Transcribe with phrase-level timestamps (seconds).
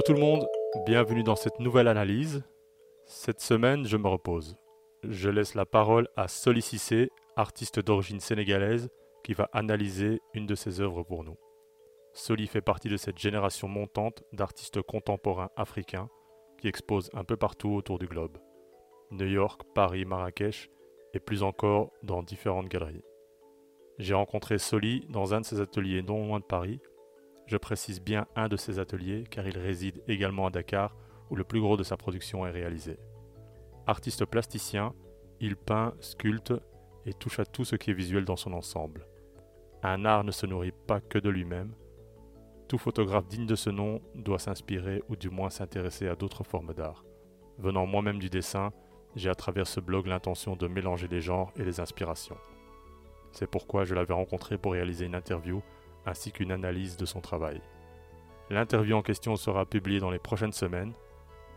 [0.00, 0.46] Hello tout le monde,
[0.86, 2.42] bienvenue dans cette nouvelle analyse.
[3.04, 4.56] Cette semaine, je me repose.
[5.02, 8.88] Je laisse la parole à Soli Cissé, artiste d'origine sénégalaise,
[9.22, 11.36] qui va analyser une de ses œuvres pour nous.
[12.14, 16.08] Soli fait partie de cette génération montante d'artistes contemporains africains
[16.58, 18.38] qui exposent un peu partout autour du globe.
[19.10, 20.70] New York, Paris, Marrakech
[21.12, 23.04] et plus encore dans différentes galeries.
[23.98, 26.80] J'ai rencontré Soli dans un de ses ateliers non loin de Paris.
[27.50, 30.94] Je précise bien un de ses ateliers car il réside également à Dakar
[31.30, 32.96] où le plus gros de sa production est réalisé.
[33.88, 34.94] Artiste plasticien,
[35.40, 36.54] il peint, sculpte
[37.06, 39.04] et touche à tout ce qui est visuel dans son ensemble.
[39.82, 41.74] Un art ne se nourrit pas que de lui-même.
[42.68, 46.72] Tout photographe digne de ce nom doit s'inspirer ou du moins s'intéresser à d'autres formes
[46.72, 47.04] d'art.
[47.58, 48.70] Venant moi-même du dessin,
[49.16, 52.38] j'ai à travers ce blog l'intention de mélanger les genres et les inspirations.
[53.32, 55.62] C'est pourquoi je l'avais rencontré pour réaliser une interview
[56.10, 57.60] ainsi qu'une analyse de son travail.
[58.50, 60.92] L'interview en question sera publiée dans les prochaines semaines,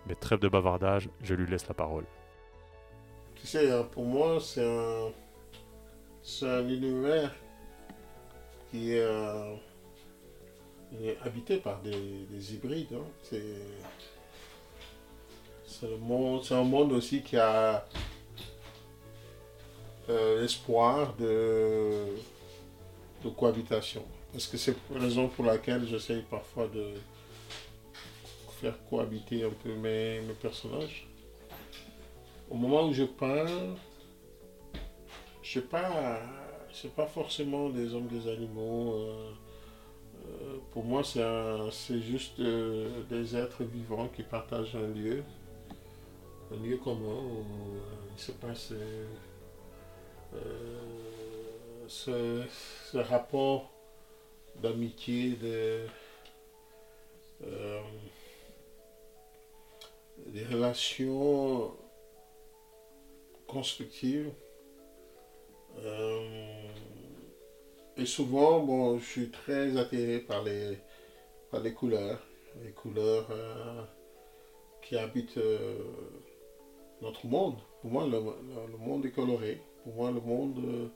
[0.05, 2.05] mais trêve de bavardage, je lui laisse la parole.
[3.35, 5.11] Tu sais, hein, pour moi, c'est un,
[6.69, 7.33] univers
[8.69, 9.55] qui est, euh,
[11.23, 12.93] habité par des, des hybrides.
[12.93, 13.07] hein.
[13.23, 13.41] C'est,
[16.53, 17.85] un monde aussi qui a
[20.09, 22.05] euh, l'espoir de
[23.35, 24.05] cohabitation.
[24.33, 26.95] Parce que c'est la raison pour laquelle j'essaye parfois de
[28.59, 31.07] faire cohabiter un peu mes, personnages?
[32.49, 33.45] Au moment où je peins,
[35.43, 36.19] je sais pas,
[36.95, 38.95] pas forcément des hommes, des animaux.
[38.95, 39.31] euh,
[40.25, 45.23] euh, pour moi, c'est juste euh, des êtres vivants qui partagent un lieu,
[46.51, 47.45] un lieu commun où
[48.15, 48.73] il se passe
[51.87, 53.72] ce rapport
[54.61, 55.87] d'amitié, de
[57.43, 57.81] euh,
[60.27, 61.75] des relations
[63.47, 64.31] constructives.
[65.77, 66.67] Euh,
[67.97, 70.77] et souvent, bon, je suis très attiré par les,
[71.51, 72.19] par les couleurs,
[72.63, 73.83] les couleurs euh,
[74.81, 75.39] qui habitent
[77.01, 77.55] notre monde.
[77.81, 78.19] Pour moi, le,
[78.71, 79.59] le- monde est coloré.
[79.83, 80.89] Pour moi, le monde,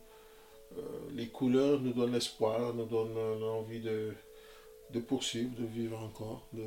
[1.13, 4.13] les couleurs nous donnent l'espoir, nous donnent euh, l'envie de,
[4.93, 6.63] de poursuivre, de vivre encore, de,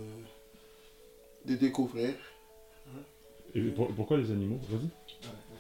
[1.47, 2.15] de découvrir.
[3.55, 4.59] Et pour- pourquoi les animaux?
[4.69, 4.88] Vas-y.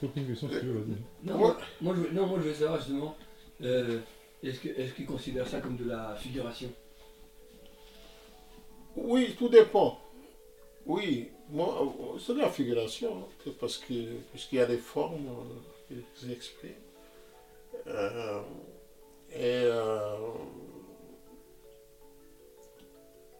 [0.00, 1.26] Pose une question si tu veux, vas-y.
[1.28, 3.16] Non, moi, moi, je, veux- non, moi je veux savoir justement,
[3.62, 4.00] euh,
[4.42, 6.70] est-ce que- est-ce qu'ils considèrent ça comme de la figuration?
[8.96, 9.98] Oui, tout dépend.
[10.86, 13.94] Oui, moi, euh, c'est de la figuration, hein, que- parce que
[14.32, 15.26] puisqu'il y a des formes
[15.92, 16.72] euh, qui s'expriment.
[17.90, 18.40] Euh,
[19.32, 20.16] et euh,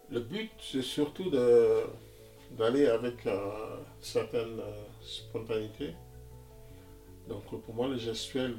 [0.09, 3.27] le but, c'est surtout d'aller avec
[3.99, 5.93] certaine euh, spontanéité.
[7.27, 8.57] Donc pour moi, le gestuel,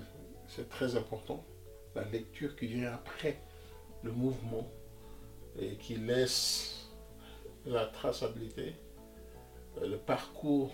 [0.49, 1.45] c'est très important.
[1.95, 3.39] La lecture qui vient après
[4.03, 4.67] le mouvement
[5.59, 6.91] et qui laisse
[7.67, 8.75] la traçabilité,
[9.81, 10.73] le parcours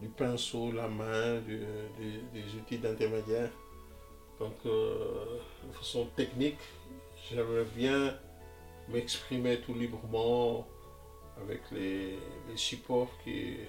[0.00, 3.50] du pinceau, la main, des outils d'intermédiaire.
[4.38, 6.58] Donc, euh, de façon technique,
[7.28, 8.14] j'aimerais bien
[8.88, 10.66] m'exprimer tout librement
[11.42, 12.18] avec les,
[12.54, 13.64] supports euh,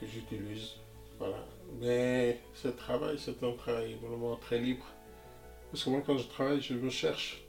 [0.00, 0.74] que j'utilise.
[1.18, 1.44] Voilà.
[1.80, 4.86] Mais ce travail, c'est un travail vraiment très libre.
[5.70, 7.42] Parce que moi, quand je travaille, je me cherche.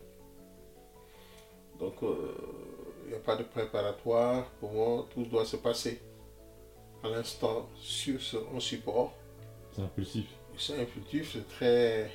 [1.80, 4.46] Donc, il n'y a pas de préparatoire.
[4.60, 6.02] Pour moi, tout doit se passer
[7.04, 9.14] à l'instant sur ce, un support.
[9.76, 10.26] C'est impulsif.
[10.58, 12.12] C'est intuitif, c'est très,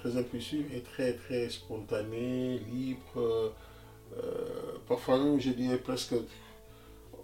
[0.00, 3.00] très impulsif et très, très spontané, libre.
[3.16, 3.50] euh,
[4.16, 6.14] euh, parfois même, je dirais presque,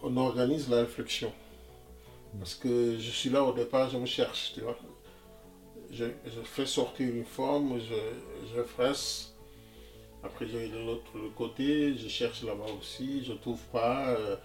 [0.03, 1.33] on organise la réflexion.
[2.39, 4.77] Parce que je suis là au départ, je me cherche, tu vois.
[5.91, 9.35] Je, je fais sortir une forme, je, je fraisse.
[10.23, 14.11] Après, je vais de l'autre côté, je cherche là-bas aussi, je ne trouve pas.
[14.11, 14.37] euh,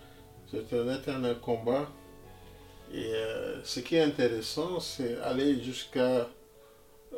[0.50, 1.89] c'est un éternel combat.
[2.93, 6.27] Et euh, ce qui est intéressant, c'est aller jusqu'à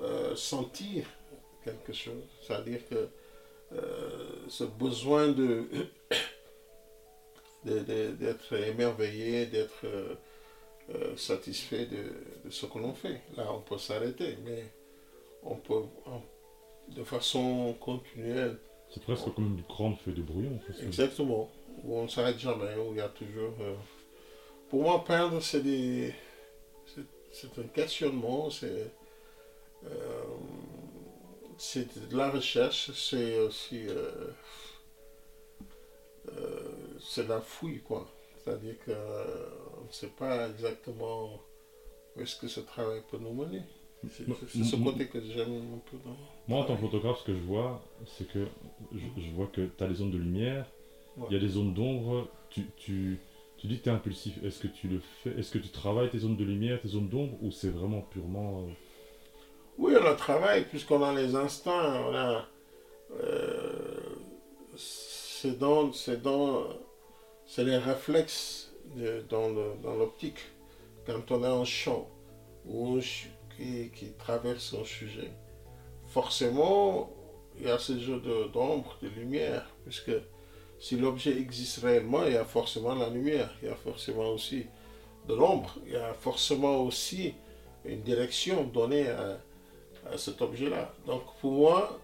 [0.01, 1.05] euh, sentir
[1.63, 2.23] quelque chose.
[2.41, 3.07] C'est-à-dire que
[3.73, 5.65] euh, ce besoin de
[7.65, 9.85] d'être émerveillé, d'être
[11.15, 12.03] satisfait de,
[12.45, 13.21] de ce que l'on fait.
[13.37, 14.65] Là, on peut s'arrêter, mais
[15.43, 16.21] on peut, en-
[16.89, 18.59] de façon continuelle,
[18.93, 20.59] C'est presque comme une grande feuille de brouillon.
[20.65, 20.83] presque.
[20.83, 21.49] Exactement.
[21.83, 23.53] Où on ne s'arrête jamais, où il y a toujours.
[24.73, 26.13] Euh, Pour moi, peindre, c'est des.
[27.31, 28.91] c'est- un questionnement, c'est.
[29.85, 30.23] euh,
[31.57, 33.87] C'est de la recherche, c'est aussi.
[33.87, 34.31] euh,
[36.99, 38.07] c'est la fouille, quoi.
[38.43, 41.39] C'est-à-dire qu'on ne sait pas exactement
[42.15, 43.61] où est-ce que ce travail peut nous mener.
[44.09, 44.25] C'est
[44.63, 46.15] ce côté que j'aime un peu dans...
[46.47, 48.47] Moi, en tant que photographe, ce que je vois, c'est que
[48.91, 50.65] je, je vois que tu as des zones de lumière,
[51.17, 51.29] il Ouais.
[51.31, 52.27] y a des zones d'ombre.
[52.49, 53.19] Tu, tu,
[53.63, 54.43] tu dis que tu es impulsif.
[54.43, 55.29] Est-ce que tu le fais?
[55.39, 58.59] Est-ce que tu travailles tes zones de lumière, tes zones d'ombre, ou c'est vraiment purement.
[58.67, 58.71] euh,
[59.77, 62.41] Oui, on a travail, puisqu'on a les instincts, euh,
[64.75, 65.93] c'est dans...
[65.93, 66.65] C'est dans...
[67.45, 68.73] C'est les réflexes
[69.29, 70.39] dans le- dans l'optique.
[71.05, 72.09] Quand on a un champ
[73.91, 75.31] qui traverse un sujet,
[76.07, 77.09] forcément,
[77.57, 80.11] il y a ce jeu de- d'ombre, de, lumière, puisque
[80.83, 84.65] si l'objet existe réellement, il y a forcément la lumière, il y a forcément aussi
[85.29, 87.35] de l'ombre, il y a forcément aussi
[87.85, 89.37] une direction donnée à,
[90.17, 90.93] cet objet-là.
[91.07, 92.01] Donc pour moi,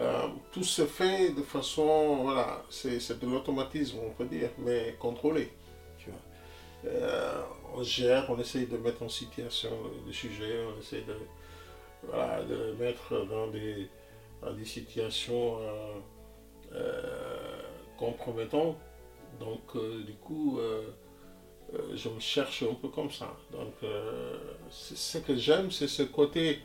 [0.00, 5.52] euh, tout se fait de façon, voilà, c'est de l'automatisme, on peut dire, mais contrôlé.
[6.84, 7.42] Euh,
[7.76, 11.14] on gère, on essaye de mettre en situation le, le sujet, on essaye de,
[12.08, 13.88] voilà, de le mettre dans des,
[14.42, 15.58] dans des situations
[16.72, 17.62] euh,
[17.98, 18.76] compromettantes.
[19.40, 20.82] Donc euh, du coup, euh,
[21.74, 23.36] euh, je me cherche un peu comme ça.
[23.52, 23.74] Donc
[24.70, 26.60] ce que j'aime, c'est ce côté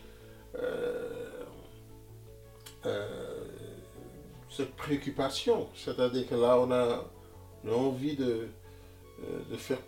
[4.49, 5.67] cette préoccupation.
[5.75, 7.05] C'est-à-dire que là, on a,
[7.65, 8.47] on a envie de,
[9.49, 9.79] de faire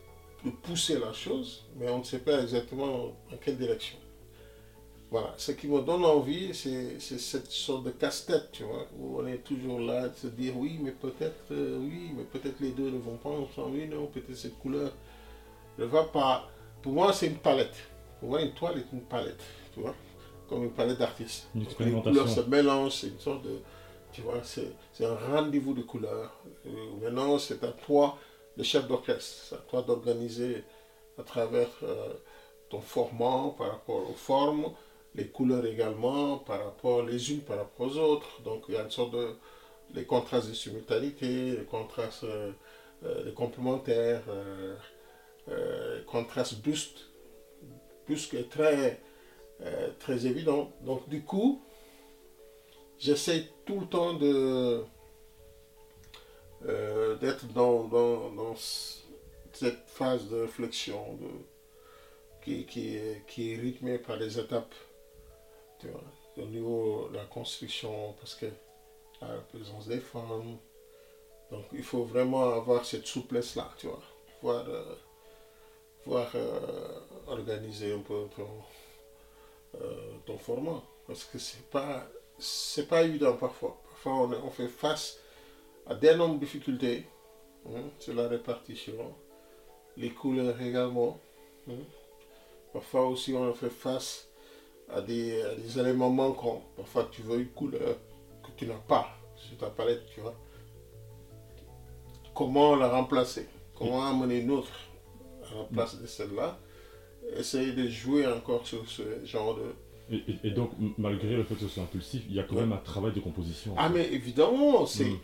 [0.44, 3.98] de pousser la chose, mais on ne sait pas exactement dans quelle direction.
[5.12, 9.20] Voilà, ce qui me donne envie, c'est c'est cette sorte de casse-tête, tu vois, où
[9.20, 12.72] on est toujours là de se dire oui, mais peut-être, euh, oui, mais peut-être les
[12.72, 14.92] deux ne vont pas ensemble, oui, non, peut-être cette couleur
[15.78, 16.50] ne va pas.
[16.82, 17.76] Pour moi, c'est une palette.
[18.20, 19.42] Pour moi, une toile est une palette,
[19.74, 19.94] tu vois,
[20.50, 21.48] comme une palette d'artistes.
[21.54, 23.60] Les couleurs se mélangent, c'est une sorte de.
[24.12, 26.34] Tu vois, c'est c'est un rendez-vous de couleurs.
[26.66, 26.70] Euh,
[27.02, 28.18] maintenant, c'est à toi,
[28.58, 30.64] le chef d'orchestre, c'est à toi d'organiser
[31.18, 32.14] à travers euh,
[32.70, 34.72] ton format par rapport aux formes,
[35.16, 38.42] les couleurs également, par rapport les unes par rapport aux autres.
[38.44, 39.36] Donc, il y a une sorte de.
[39.94, 42.52] les contrastes de simultanéité, les contrastes, euh,
[43.04, 44.76] euh, les complémentaires, euh,
[45.50, 49.02] euh, contrastes brusques et très,
[50.00, 50.72] très évident.
[50.82, 51.62] Donc, du coup,
[52.98, 54.84] j'essaie tout le temps de
[57.22, 61.20] d'être dans, dans, dans cette phase de réflexion
[62.44, 64.74] qui, qui, est, qui est rythmée par des étapes
[66.38, 68.48] au niveau de la construction, parce que
[69.22, 70.58] la présence des femmes,
[71.52, 74.02] donc il faut vraiment avoir cette souplesse-là, tu vois,
[74.40, 74.96] pouvoir, euh,
[76.04, 78.48] pouvoir euh, organiser un peu ton,
[79.82, 82.08] euh, ton format, parce que c'est pas
[82.90, 83.78] pas évident parfois.
[83.90, 85.20] Parfois, on fait face
[85.88, 87.06] à d'énormes difficultés
[87.68, 89.16] hein, sur la répartition,
[89.96, 91.18] les couleurs également.
[91.70, 91.74] hein.
[92.74, 94.28] Parfois aussi, on fait face
[94.90, 96.62] à des, à des éléments manquants.
[96.76, 97.96] Parfois, tu veux une couleur
[98.44, 100.36] que tu n'as pas sur ta palette, tu vois.
[102.34, 103.48] Comment la remplacer?
[103.76, 104.72] Comment amener une autre
[105.52, 106.58] à la place de celle-là?
[107.38, 111.56] Essayer de jouer encore sur ce genre de, Et, et- et donc, malgré le fait
[111.56, 112.62] que ce soit impulsif, il y a quand Ouais.
[112.62, 113.74] même un travail de composition.
[113.78, 115.06] Ah, mais évidemment, c'est.
[115.06, 115.20] Mm.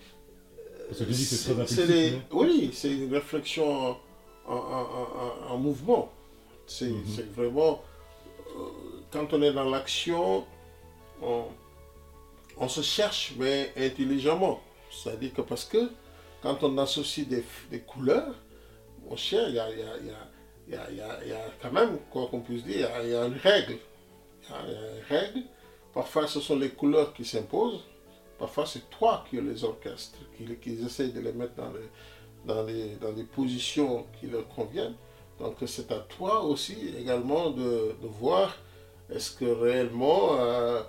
[0.88, 1.86] Parce que tu dis que c'est très impulsif.
[1.90, 4.00] mais- Oui, c'est une réflexion en,
[4.48, 6.12] en- en- en- en mouvement.
[6.66, 7.82] C'est c'est vraiment.
[8.58, 8.62] euh,
[9.12, 10.46] quand on est dans l'action,
[11.22, 14.62] on, se cherche, mais intelligemment.
[14.90, 15.90] C'est-à-dire que parce que
[16.42, 18.34] quand on associe des, couleurs,
[19.08, 19.60] mon cher, il y
[20.76, 23.78] a, quand même, quoi qu'on puisse dire, il y a- une règle.
[24.50, 25.42] Il y a une règle.
[25.94, 27.84] Parfois, ce sont les couleurs qui s'imposent.
[28.40, 31.54] Parfois, c'est toi qui les orchestres, qui, qui essayent de les mettre
[32.46, 34.96] dans les, positions qui leur conviennent.
[35.40, 38.56] Donc, c'est à toi aussi également de voir
[39.12, 40.82] est-ce que réellement euh,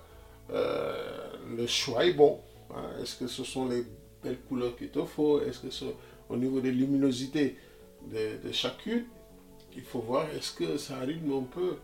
[0.51, 2.41] euh, le choix est bon.
[2.75, 2.85] hein?
[3.01, 3.85] Est-ce que ce sont les
[4.23, 5.41] belles couleurs qu'il te faut?
[5.41, 5.93] Est-ce que
[6.29, 7.57] au niveau des luminosités
[8.11, 9.05] de, chacune
[9.77, 11.77] Il faut voir est-ce que ça rythme un peu?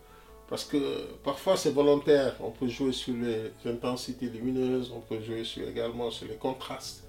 [0.47, 0.77] Parce que
[1.23, 6.09] parfois c'est volontaire, on peut jouer sur les intensités lumineuses, on peut jouer sur, également
[6.09, 7.03] sur les contrastes.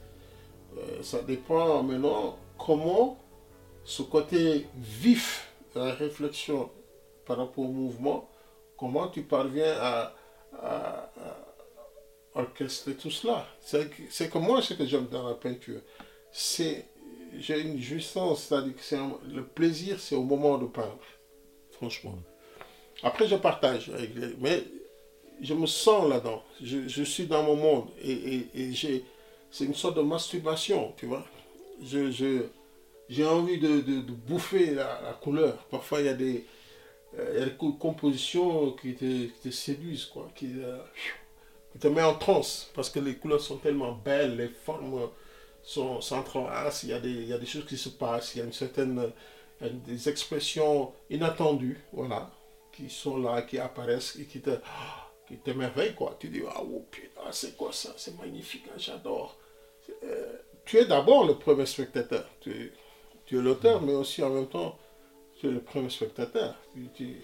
[0.77, 3.19] Euh, ça dépend maintenant comment
[3.85, 6.71] ce côté vif de la réflexion
[7.25, 8.29] par rapport au mouvement,
[8.81, 10.15] comment tu parviens à,
[12.35, 13.47] orchestrer tout cela.
[13.61, 15.81] C'est que- moi, ce que j'aime dans la peinture,
[16.33, 16.87] c'est
[17.39, 20.99] j'ai une jouissance, c'est-à-dire que un- le plaisir, c'est au moment de peindre,
[21.73, 22.19] franchement.
[23.03, 24.65] Après, je partage, avec les- mais
[25.41, 26.43] je me sens là-dedans.
[26.61, 28.47] Je, suis dans mon monde et,
[29.53, 31.25] c'est une sorte de masturbation, tu vois.
[31.83, 35.57] j'ai envie de, bouffer la couleur.
[35.71, 36.45] Parfois, il y a des,
[37.19, 40.79] euh, il y a des co- compositions qui te, qui te séduisent, quoi, qui, euh,
[41.79, 45.09] te met en transe, parce que les couleurs sont tellement belles, les formes
[45.63, 48.53] sont s'entrelacent, il il y a des choses qui se passent, il y a une
[48.53, 49.13] certaine,
[49.61, 52.31] a des expressions inattendues, voilà,
[52.73, 54.51] qui sont là, qui apparaissent et qui te,
[55.29, 56.17] qui t'émerveillent, quoi.
[56.19, 59.39] Tu dis, ah, oh, putain, c'est quoi ça, c'est magnifique, hein, j'adore.
[60.05, 60.33] Euh,
[60.65, 62.73] tu es d'abord le premier spectateur, tu
[63.33, 64.79] es l'auteur, mais aussi en même temps,
[65.41, 66.55] tu es le premier spectateur.
[66.95, 67.17] Tu,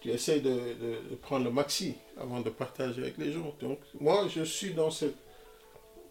[0.00, 3.54] tu, essayes de, de- prendre le maxi avant de partager avec les gens.
[3.60, 5.16] Donc, moi, je suis dans cette,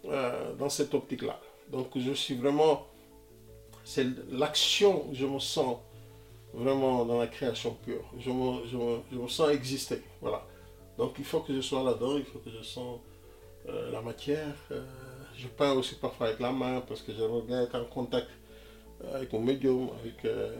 [0.06, 1.40] euh, dans cette optique-là.
[1.70, 2.86] Donc, je suis vraiment.
[3.84, 5.76] C'est l'action, je me sens
[6.54, 8.04] vraiment dans la création pure.
[8.18, 10.02] Je me, je me- je me sens exister.
[10.20, 10.46] Voilà.
[10.98, 13.00] Donc, il faut que je sois là-dedans, il faut que je sens
[13.68, 14.54] euh, la matière.
[14.70, 14.84] Euh,
[15.36, 18.28] je peins aussi parfois avec la main parce que j'aimerais bien être en contact
[19.12, 20.54] avec mon médium, avec euh,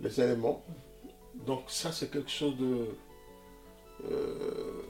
[0.00, 0.64] les, éléments.
[1.46, 2.86] Donc ça, c'est quelque chose de,
[4.10, 4.82] euh,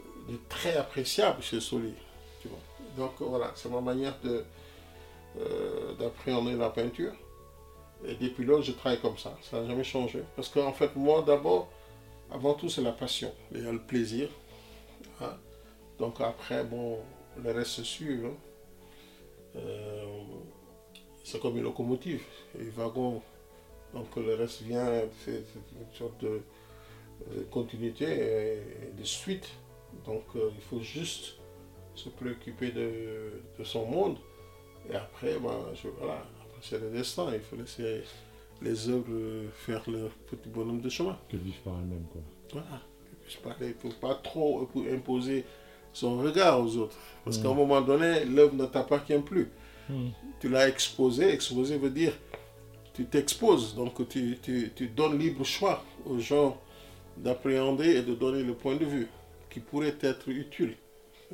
[0.49, 1.95] très appréciable chez Soli.
[2.97, 7.13] Donc voilà, c'est ma manière euh, d'appréhender la peinture.
[8.05, 9.37] Et depuis lors, je travaille comme ça.
[9.43, 10.23] Ça n'a jamais changé.
[10.35, 11.69] Parce qu'en fait, moi, d'abord,
[12.33, 13.33] avant tout, c'est la passion.
[13.53, 14.29] Il y a le plaisir.
[15.21, 15.37] hein.
[15.99, 16.99] Donc après, bon,
[17.43, 18.21] le reste se suit.
[21.31, 22.23] C'est comme une locomotive.
[22.59, 23.23] Et wagon,
[23.95, 24.91] donc le reste vient,
[25.25, 25.33] c'est
[25.79, 26.41] une sorte de,
[27.35, 29.49] de continuité et de suite.
[30.07, 31.37] Donc euh, il faut juste
[31.95, 34.17] se préoccuper de, de son monde.
[34.91, 37.31] Et après, ben, je, voilà, après c'est le destin.
[37.33, 38.03] Il faut laisser
[38.63, 41.17] les œuvres faire leur petit bonhomme de chemin.
[41.29, 42.23] Qu'elles vivent par elles-mêmes, quoi.
[42.53, 42.81] Voilà.
[43.61, 45.45] Il ne faut pas trop imposer
[45.93, 46.97] son regard aux autres.
[47.25, 47.43] Parce Mm.
[47.43, 49.49] qu'à un moment donné, l'œuvre ne t'appartient plus.
[50.41, 51.33] Tu l'as exposé.
[51.33, 52.13] Exposé veut dire
[52.95, 53.75] tu t'exposes.
[53.75, 56.61] Donc tu, tu, tu donnes libre choix aux gens
[57.17, 59.09] d'appréhender et de donner le point de vue
[59.51, 60.75] qui pourrait être utile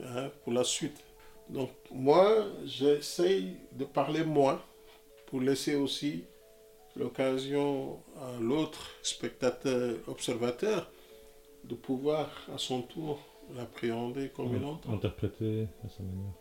[0.02, 0.98] hein, pour la suite.
[1.48, 4.60] Donc moi, j'essaye de parler moins
[5.26, 6.25] pour laisser aussi
[6.96, 10.90] l'occasion à l'autre spectateur, observateur,
[11.64, 13.18] de pouvoir à son tour
[13.54, 14.92] l'appréhender comme il entend.
[14.92, 16.32] Interpréter à sa manière.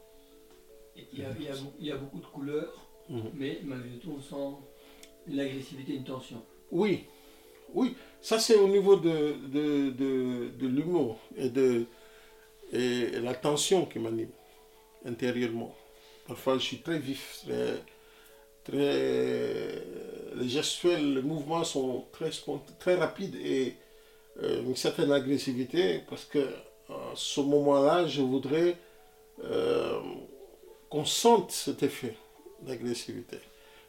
[0.96, 2.74] Il y, a, il y a beau- il y a beaucoup de couleurs,
[3.10, 3.32] Mhm.
[3.34, 4.58] mais malgré tout, on sent
[5.28, 6.42] une agressivité, une tension.
[6.72, 7.04] Oui,
[7.74, 11.86] oui, ça c'est au niveau de, de, de, de l'humour et de
[12.74, 14.30] et la tension qui m'anime
[15.06, 15.76] intérieurement.
[16.28, 17.82] Parfois je suis très vif, très,
[18.64, 19.84] très
[20.36, 22.32] les gestuels, les mouvements sont très,
[22.80, 23.76] très rapides et
[24.44, 26.40] euh, une certaine agressivité parce que
[26.90, 28.78] à ce moment-là, je voudrais
[29.44, 30.00] euh,
[30.90, 32.16] qu'on sente cet effet
[32.62, 33.38] d'agressivité.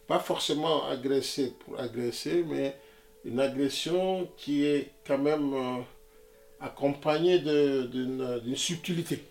[0.06, 2.76] Pas forcément agresser pour agresser, mais
[3.24, 5.80] une agression qui est quand même euh,
[6.60, 9.24] accompagnée d'une subtilité.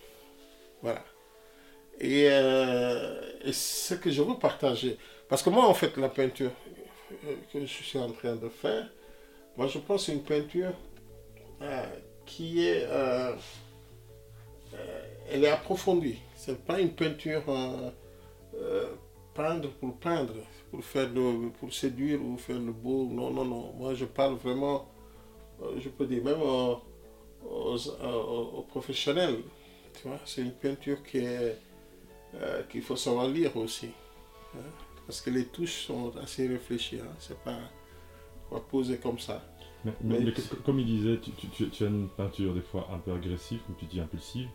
[0.81, 1.03] Voilà.
[1.99, 4.97] Et, euh, et ce que je veux partager.
[5.29, 6.51] Parce que moi, en fait, la peinture
[7.25, 8.85] euh, que je suis en train de faire,
[9.55, 10.73] moi, je pense que c'est une peinture
[12.25, 12.85] qui est...
[15.31, 16.17] elle est approfondie.
[16.45, 17.89] C'est pas une peinture euh,
[18.55, 18.93] euh,
[19.33, 20.33] peindre pour peindre,
[20.69, 23.07] pour faire le, pour séduire ou faire le beau.
[23.11, 23.73] Non, non, non.
[23.73, 24.87] Moi, je parle vraiment,
[25.63, 26.81] euh, je peux dire même aux,
[27.49, 29.37] aux- aux- aux professionnels.
[29.99, 31.57] Tu vois, c'est une peinture qui est
[32.35, 33.87] euh, qu'il faut savoir lire aussi,
[34.55, 34.59] hein,
[35.07, 36.99] parce que les touches sont assez réfléchies.
[36.99, 37.57] Hein, c'est pas
[38.51, 39.41] pas posé comme ça.
[39.83, 41.17] Mais, mais- Mais- mais co- comme il disait,
[41.57, 44.47] tu- tu as une peinture des fois un peu agressive, comme tu dis impulsive,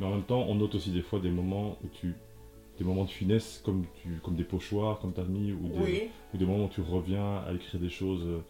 [0.00, 2.14] mais en même temps, on note aussi des fois des moments où tu.
[2.78, 5.78] des moments de finesse, comme, tu, comme des pochoirs, comme tu as mis, ou des,
[5.78, 6.02] Oui,
[6.32, 8.40] ou des moments où tu reviens à écrire des choses, euh,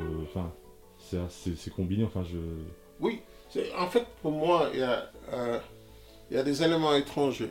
[0.00, 0.50] euh, Enfin,
[0.98, 2.38] c'est assez- c'est combiné, enfin, je.
[2.98, 3.20] Oui,
[3.76, 5.58] en fait, pour moi, il y, a, euh,
[6.30, 7.50] il y a des éléments étrangers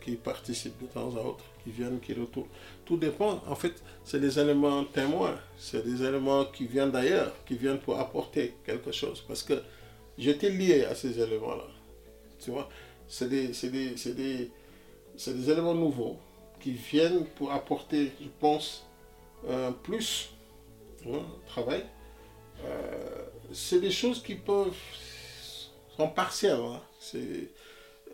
[0.00, 2.46] qui participent de temps à autre, qui viennent, qui retournent.
[2.86, 7.56] Tout dépend, en fait, c'est des éléments témoins, c'est des éléments qui viennent d'ailleurs, qui
[7.56, 9.22] viennent pour apporter quelque chose.
[9.28, 9.60] Parce que
[10.18, 11.66] j'étais lié à ces éléments-là.
[12.40, 12.68] Tu vois,
[13.08, 14.50] c'est des, des, des,
[15.26, 16.16] des éléments nouveaux
[16.60, 18.86] qui viennent pour apporter, je pense,
[19.48, 20.30] un plus
[21.06, 21.84] hein, travail.
[22.64, 24.74] Euh, c'est des choses qui peuvent
[25.96, 26.60] sont partielles.
[26.60, 26.80] hein.
[27.00, 27.50] C'est,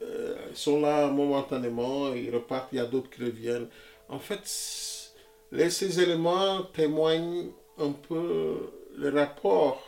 [0.03, 3.69] euh, ils sont là momentanément, ils repartent, il y a d'autres qui reviennent.
[4.09, 9.83] En fait, ces éléments témoignent un peu le rapport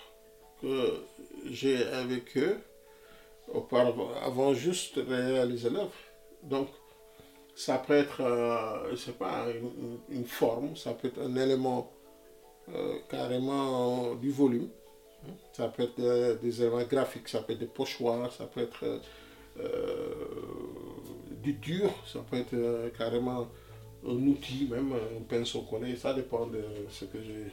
[0.61, 0.94] que
[1.50, 2.58] j'ai avec eux
[3.52, 5.92] auparavant, avant juste de réaliser l'œuvre.
[6.42, 6.68] Donc,
[7.54, 9.46] ça peut être, euh, je sais pas,
[10.10, 11.90] une, forme, ça peut être un élément
[12.74, 14.68] euh, carrément du volume.
[15.52, 19.00] Ça peut être des éléments graphiques, ça peut être des pochoirs, ça peut être
[21.42, 23.48] du dur, ça peut être carrément
[24.06, 27.46] un outil, même un pinceau collé, ça dépend de ce que j'ai.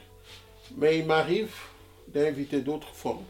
[0.76, 1.54] Mais il m'arrive
[2.08, 3.24] d'inviter d'autres formes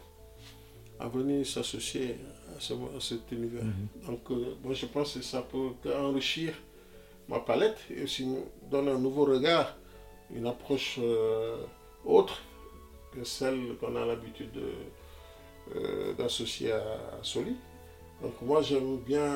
[0.99, 2.17] à venir s'associer
[2.55, 2.59] à,
[2.99, 3.63] cet univers.
[3.63, 3.87] Mhm.
[4.07, 6.53] Donc, euh, moi, je pense que ça peut enrichir
[7.27, 8.27] ma palette et aussi
[8.69, 9.75] donner un nouveau regard,
[10.33, 11.57] une approche euh,
[12.05, 12.41] autre
[13.11, 14.59] que celle qu'on a l'habitude
[15.75, 16.83] euh, d'associer à,
[17.23, 17.55] Soli.
[18.21, 19.35] Donc, moi, j'aime bien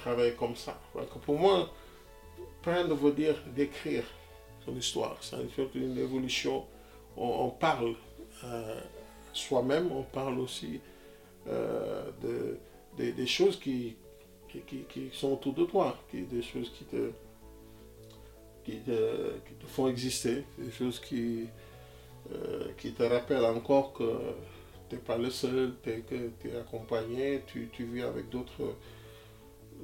[0.00, 0.80] travailler comme ça.
[0.94, 1.70] Donc, pour moi,
[2.62, 4.04] peindre veut dire d'écrire
[4.64, 5.16] son histoire.
[5.20, 5.36] C'est
[5.74, 6.64] une évolution.
[7.16, 7.94] On, parle
[9.32, 10.80] soi-même, on parle aussi
[11.46, 12.58] de,
[12.98, 13.96] des choses qui,
[14.48, 17.10] qui, sont autour de toi, qui, des choses qui te,
[18.64, 21.46] qui te, font exister, des choses qui,
[22.32, 24.10] euh, qui te rappellent encore que
[24.88, 25.90] tu n'es pas le seul, que
[26.40, 28.74] tu es accompagné, tu, tu vis avec d'autres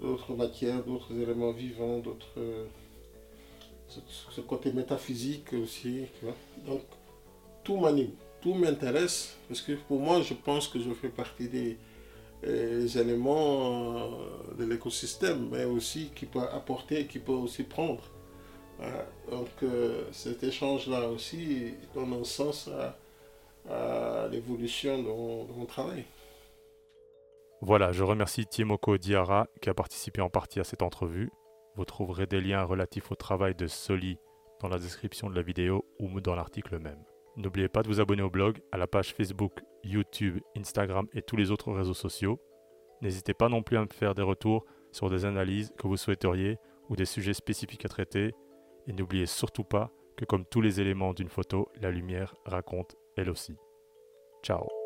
[0.00, 2.40] d'autres matières, d'autres éléments vivants, d'autres
[4.30, 6.06] ce, côté métaphysique aussi.
[6.66, 6.82] Donc
[7.62, 11.78] tout m'anime tout m'intéresse parce que pour moi, je pense que je fais partie des,
[12.44, 18.02] euh, éléments euh, de l'écosystème, mais aussi qui peut apporter, qui peut aussi prendre.
[19.30, 26.04] Donc euh, cet échange-là aussi donne un sens à, l'évolution de, de, mon travail.
[27.60, 31.30] Voilà, je remercie Timoko Diara qui a participé en partie à cette entrevue.
[31.76, 34.18] Vous trouverez des liens relatifs au travail de Soli
[34.60, 37.04] dans la description de la vidéo ou dans l'article même.
[37.36, 41.36] N'oubliez pas de vous abonner au blog, à la page Facebook, YouTube, Instagram et tous
[41.36, 42.40] les autres réseaux sociaux.
[43.00, 46.58] N'hésitez pas non plus à me faire des retours sur des analyses que vous souhaiteriez
[46.88, 48.32] ou des sujets spécifiques à traiter.
[48.86, 53.30] Et n'oubliez surtout pas que comme tous les éléments d'une photo, la lumière raconte elle
[53.30, 53.56] aussi.
[54.42, 54.81] Ciao